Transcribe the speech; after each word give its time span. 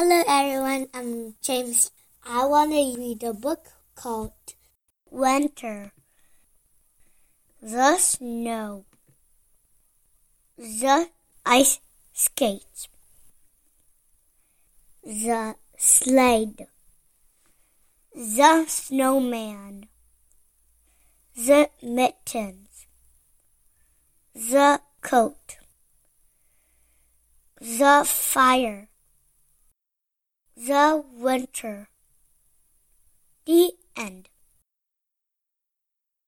Hello, 0.00 0.22
everyone. 0.28 0.86
I'm 0.94 1.34
James. 1.42 1.90
I 2.24 2.46
want 2.46 2.70
to 2.70 2.94
read 2.96 3.20
a 3.24 3.32
book 3.34 3.66
called 3.96 4.30
Winter. 5.10 5.90
The 7.60 7.98
snow, 7.98 8.84
the 10.56 11.08
ice 11.44 11.80
skates, 12.12 12.86
the 15.02 15.56
sled, 15.76 16.68
the 18.14 18.66
snowman, 18.68 19.88
the 21.34 21.70
mittens, 21.82 22.86
the 24.32 24.80
coat, 25.02 25.56
the 27.60 28.04
fire, 28.06 28.90
the 30.58 31.04
winter. 31.14 31.88
The 33.46 33.72
end. 33.96 34.28